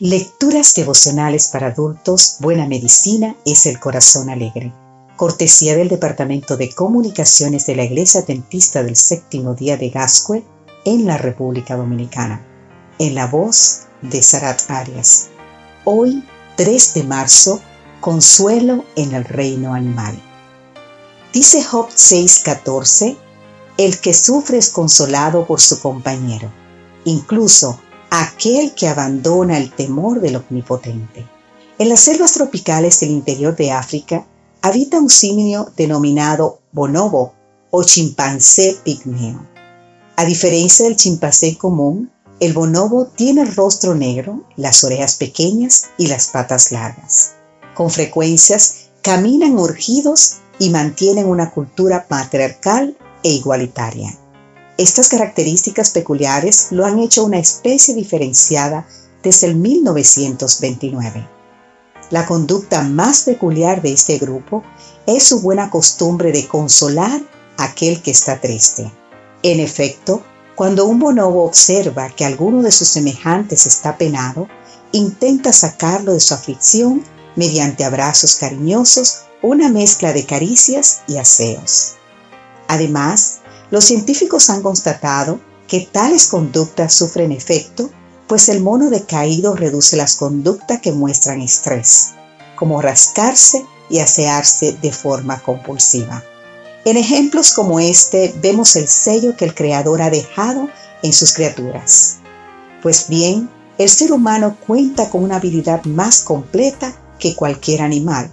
Lecturas 0.00 0.74
devocionales 0.74 1.50
para 1.52 1.68
adultos, 1.68 2.38
Buena 2.40 2.66
Medicina 2.66 3.36
es 3.46 3.64
el 3.66 3.78
Corazón 3.78 4.28
Alegre. 4.28 4.72
Cortesía 5.14 5.76
del 5.76 5.88
Departamento 5.88 6.56
de 6.56 6.74
Comunicaciones 6.74 7.64
de 7.66 7.76
la 7.76 7.84
Iglesia 7.84 8.22
Dentista 8.22 8.82
del 8.82 8.96
Séptimo 8.96 9.54
Día 9.54 9.76
de 9.76 9.90
Gascue 9.90 10.44
en 10.84 11.06
la 11.06 11.16
República 11.16 11.76
Dominicana. 11.76 12.44
En 12.98 13.14
la 13.14 13.28
voz 13.28 13.82
de 14.02 14.20
Sarat 14.20 14.68
Arias. 14.68 15.28
Hoy, 15.84 16.24
3 16.56 16.94
de 16.94 17.04
marzo, 17.04 17.60
Consuelo 18.00 18.84
en 18.96 19.14
el 19.14 19.24
Reino 19.24 19.74
Animal. 19.74 20.20
Dice 21.32 21.62
Job 21.62 21.88
6:14, 21.90 23.16
El 23.78 24.00
que 24.00 24.12
sufre 24.12 24.58
es 24.58 24.70
consolado 24.70 25.46
por 25.46 25.60
su 25.60 25.78
compañero. 25.78 26.52
Incluso 27.04 27.78
aquel 28.20 28.74
que 28.74 28.88
abandona 28.88 29.58
el 29.58 29.72
temor 29.72 30.20
del 30.20 30.36
omnipotente. 30.36 31.26
En 31.78 31.88
las 31.88 32.00
selvas 32.00 32.32
tropicales 32.32 33.00
del 33.00 33.10
interior 33.10 33.56
de 33.56 33.72
África 33.72 34.24
habita 34.62 34.98
un 34.98 35.10
simio 35.10 35.72
denominado 35.76 36.60
bonobo 36.72 37.34
o 37.70 37.82
chimpancé 37.82 38.76
pigmeo. 38.84 39.44
A 40.16 40.24
diferencia 40.24 40.84
del 40.84 40.96
chimpancé 40.96 41.58
común, 41.58 42.12
el 42.38 42.52
bonobo 42.52 43.06
tiene 43.06 43.42
el 43.42 43.54
rostro 43.54 43.94
negro, 43.94 44.44
las 44.56 44.84
orejas 44.84 45.16
pequeñas 45.16 45.86
y 45.98 46.06
las 46.06 46.28
patas 46.28 46.70
largas. 46.70 47.32
Con 47.74 47.90
frecuencias 47.90 48.90
caminan 49.02 49.58
urgidos 49.58 50.36
y 50.60 50.70
mantienen 50.70 51.26
una 51.26 51.50
cultura 51.50 52.06
patriarcal 52.06 52.96
e 53.24 53.30
igualitaria. 53.30 54.16
Estas 54.76 55.08
características 55.08 55.90
peculiares 55.90 56.68
lo 56.70 56.84
han 56.84 56.98
hecho 56.98 57.24
una 57.24 57.38
especie 57.38 57.94
diferenciada 57.94 58.86
desde 59.22 59.46
el 59.46 59.54
1929. 59.54 61.28
La 62.10 62.26
conducta 62.26 62.82
más 62.82 63.22
peculiar 63.22 63.82
de 63.82 63.92
este 63.92 64.18
grupo 64.18 64.64
es 65.06 65.24
su 65.24 65.40
buena 65.40 65.70
costumbre 65.70 66.32
de 66.32 66.48
consolar 66.48 67.20
a 67.56 67.64
aquel 67.64 68.02
que 68.02 68.10
está 68.10 68.40
triste. 68.40 68.90
En 69.44 69.60
efecto, 69.60 70.22
cuando 70.56 70.86
un 70.86 70.98
bonobo 70.98 71.44
observa 71.44 72.08
que 72.10 72.24
alguno 72.24 72.62
de 72.62 72.72
sus 72.72 72.88
semejantes 72.88 73.66
está 73.66 73.96
penado, 73.96 74.48
intenta 74.92 75.52
sacarlo 75.52 76.14
de 76.14 76.20
su 76.20 76.34
aflicción 76.34 77.04
mediante 77.36 77.84
abrazos 77.84 78.36
cariñosos, 78.36 79.22
una 79.40 79.68
mezcla 79.68 80.12
de 80.12 80.24
caricias 80.26 81.02
y 81.06 81.18
aseos. 81.18 81.94
Además, 82.68 83.40
los 83.70 83.84
científicos 83.84 84.50
han 84.50 84.62
constatado 84.62 85.40
que 85.68 85.88
tales 85.90 86.28
conductas 86.28 86.94
sufren 86.94 87.32
efecto, 87.32 87.90
pues 88.26 88.48
el 88.48 88.60
mono 88.60 88.90
decaído 88.90 89.54
reduce 89.54 89.96
las 89.96 90.14
conductas 90.14 90.80
que 90.80 90.92
muestran 90.92 91.40
estrés, 91.40 92.12
como 92.56 92.80
rascarse 92.80 93.64
y 93.90 94.00
asearse 94.00 94.76
de 94.80 94.92
forma 94.92 95.40
compulsiva. 95.40 96.22
En 96.84 96.96
ejemplos 96.96 97.52
como 97.54 97.80
este 97.80 98.34
vemos 98.42 98.76
el 98.76 98.88
sello 98.88 99.36
que 99.36 99.46
el 99.46 99.54
Creador 99.54 100.02
ha 100.02 100.10
dejado 100.10 100.68
en 101.02 101.12
sus 101.12 101.32
criaturas. 101.32 102.16
Pues 102.82 103.08
bien, 103.08 103.48
el 103.78 103.88
ser 103.88 104.12
humano 104.12 104.56
cuenta 104.66 105.08
con 105.08 105.24
una 105.24 105.36
habilidad 105.36 105.84
más 105.84 106.20
completa 106.20 106.94
que 107.18 107.34
cualquier 107.34 107.82
animal 107.82 108.30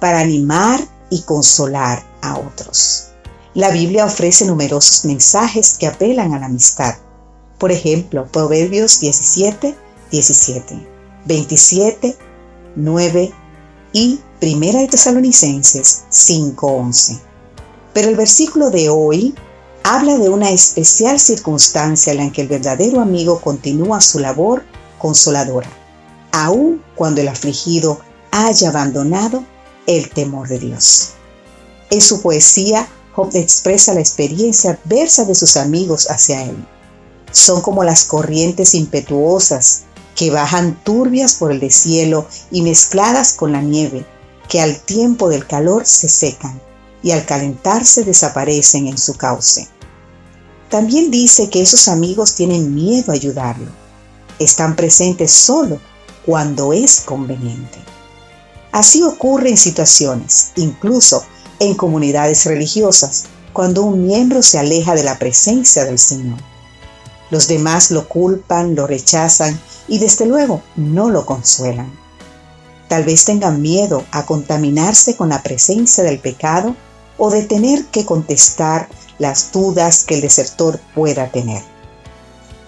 para 0.00 0.20
animar 0.20 0.80
y 1.10 1.22
consolar 1.22 2.04
a 2.22 2.38
otros. 2.38 3.07
La 3.54 3.70
Biblia 3.70 4.04
ofrece 4.04 4.44
numerosos 4.44 5.04
mensajes 5.04 5.76
que 5.78 5.86
apelan 5.86 6.34
a 6.34 6.38
la 6.38 6.46
amistad. 6.46 6.96
Por 7.58 7.72
ejemplo, 7.72 8.26
Proverbios 8.30 9.00
17, 9.00 9.74
17, 10.10 10.86
27, 11.24 12.16
9 12.76 13.32
y 13.92 14.20
Primera 14.38 14.80
de 14.80 14.88
Tesalonicenses 14.88 16.04
5, 16.10 16.66
11. 16.66 17.18
Pero 17.94 18.08
el 18.08 18.16
versículo 18.16 18.70
de 18.70 18.88
hoy 18.90 19.34
habla 19.82 20.18
de 20.18 20.28
una 20.28 20.50
especial 20.50 21.18
circunstancia 21.18 22.12
en 22.12 22.18
la 22.18 22.30
que 22.30 22.42
el 22.42 22.48
verdadero 22.48 23.00
amigo 23.00 23.40
continúa 23.40 24.00
su 24.00 24.18
labor 24.18 24.62
consoladora, 24.98 25.68
aun 26.32 26.82
cuando 26.94 27.22
el 27.22 27.28
afligido 27.28 27.98
haya 28.30 28.68
abandonado 28.68 29.42
el 29.86 30.10
temor 30.10 30.48
de 30.48 30.58
Dios. 30.58 31.14
En 31.90 32.02
su 32.02 32.20
poesía 32.20 32.86
Job 33.14 33.30
expresa 33.34 33.94
la 33.94 34.00
experiencia 34.00 34.72
adversa 34.72 35.24
de 35.24 35.34
sus 35.34 35.56
amigos 35.56 36.10
hacia 36.10 36.44
él. 36.44 36.56
Son 37.32 37.60
como 37.60 37.84
las 37.84 38.04
corrientes 38.04 38.74
impetuosas 38.74 39.82
que 40.14 40.30
bajan 40.30 40.82
turbias 40.84 41.34
por 41.34 41.52
el 41.52 41.60
deshielo 41.60 42.26
y 42.50 42.62
mezcladas 42.62 43.32
con 43.32 43.52
la 43.52 43.62
nieve, 43.62 44.04
que 44.48 44.60
al 44.60 44.80
tiempo 44.80 45.28
del 45.28 45.46
calor 45.46 45.86
se 45.86 46.08
secan 46.08 46.60
y 47.02 47.12
al 47.12 47.24
calentarse 47.24 48.02
desaparecen 48.02 48.88
en 48.88 48.98
su 48.98 49.14
cauce. 49.14 49.68
También 50.70 51.10
dice 51.10 51.48
que 51.48 51.62
esos 51.62 51.88
amigos 51.88 52.34
tienen 52.34 52.74
miedo 52.74 53.12
a 53.12 53.14
ayudarlo. 53.14 53.70
Están 54.38 54.76
presentes 54.76 55.32
solo 55.32 55.80
cuando 56.26 56.72
es 56.72 57.00
conveniente. 57.00 57.78
Así 58.72 59.02
ocurre 59.02 59.50
en 59.50 59.56
situaciones, 59.56 60.52
incluso 60.56 61.24
en 61.60 61.74
comunidades 61.74 62.44
religiosas 62.46 63.24
cuando 63.52 63.82
un 63.82 64.06
miembro 64.06 64.42
se 64.42 64.58
aleja 64.58 64.94
de 64.94 65.02
la 65.02 65.18
presencia 65.18 65.84
del 65.84 65.98
Señor. 65.98 66.38
Los 67.30 67.48
demás 67.48 67.90
lo 67.90 68.08
culpan, 68.08 68.74
lo 68.74 68.86
rechazan 68.86 69.58
y 69.86 69.98
desde 69.98 70.26
luego 70.26 70.62
no 70.76 71.10
lo 71.10 71.26
consuelan. 71.26 71.92
Tal 72.88 73.04
vez 73.04 73.24
tengan 73.24 73.60
miedo 73.60 74.04
a 74.12 74.24
contaminarse 74.24 75.16
con 75.16 75.28
la 75.28 75.42
presencia 75.42 76.04
del 76.04 76.20
pecado 76.20 76.74
o 77.18 77.30
de 77.30 77.42
tener 77.42 77.84
que 77.86 78.06
contestar 78.06 78.88
las 79.18 79.52
dudas 79.52 80.04
que 80.04 80.14
el 80.14 80.20
desertor 80.20 80.80
pueda 80.94 81.30
tener. 81.30 81.62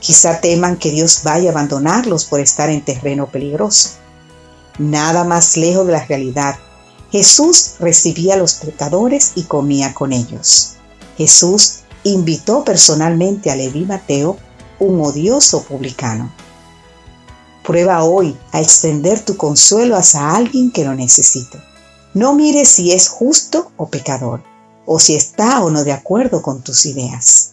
Quizá 0.00 0.40
teman 0.40 0.76
que 0.76 0.90
Dios 0.90 1.20
vaya 1.22 1.50
a 1.50 1.52
abandonarlos 1.52 2.24
por 2.24 2.40
estar 2.40 2.68
en 2.68 2.84
terreno 2.84 3.30
peligroso. 3.30 3.90
Nada 4.78 5.24
más 5.24 5.56
lejos 5.56 5.86
de 5.86 5.92
la 5.92 6.04
realidad 6.04 6.56
Jesús 7.10 7.74
recibía 7.80 8.34
a 8.34 8.36
los 8.36 8.54
pecadores 8.54 9.32
y 9.34 9.44
comía 9.44 9.94
con 9.94 10.12
ellos. 10.12 10.74
Jesús 11.16 11.80
invitó 12.04 12.64
personalmente 12.64 13.50
a 13.50 13.56
Leví 13.56 13.84
Mateo, 13.84 14.38
un 14.78 15.00
odioso 15.00 15.62
publicano. 15.64 16.32
Prueba 17.64 18.04
hoy 18.04 18.36
a 18.52 18.60
extender 18.60 19.20
tu 19.20 19.36
consuelo 19.36 19.96
hacia 19.96 20.34
alguien 20.34 20.70
que 20.70 20.84
lo 20.84 20.94
necesite. 20.94 21.58
No 22.14 22.34
mires 22.34 22.68
si 22.68 22.92
es 22.92 23.08
justo 23.08 23.70
o 23.76 23.88
pecador, 23.88 24.42
o 24.86 24.98
si 24.98 25.14
está 25.14 25.62
o 25.62 25.70
no 25.70 25.84
de 25.84 25.92
acuerdo 25.92 26.42
con 26.42 26.62
tus 26.62 26.86
ideas. 26.86 27.52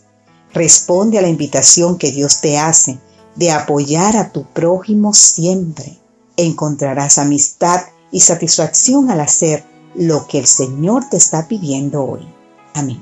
Responde 0.54 1.20
a 1.20 1.22
la 1.22 1.28
invitación 1.28 1.98
que 1.98 2.12
Dios 2.12 2.42
te 2.42 2.58
hace 2.58 3.00
de 3.36 3.52
apoyar 3.52 4.18
a 4.18 4.32
tu 4.32 4.46
prójimo 4.46 5.14
siempre. 5.14 6.00
Encontrarás 6.38 7.18
amistad 7.18 7.82
y 8.12 8.20
satisfacción 8.20 9.10
al 9.10 9.22
hacer 9.22 9.64
lo 9.96 10.28
que 10.28 10.40
el 10.40 10.48
Señor 10.48 11.10
te 11.10 11.18
está 11.18 11.48
pidiendo 11.48 12.04
hoy. 12.04 12.28
Amén. 12.74 13.02